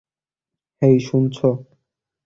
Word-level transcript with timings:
হেই, 0.81 0.97
শুনছো? 0.99 1.47